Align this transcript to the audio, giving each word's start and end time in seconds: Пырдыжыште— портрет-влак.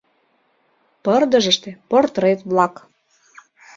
Пырдыжыште— 1.03 1.69
портрет-влак. 1.89 2.73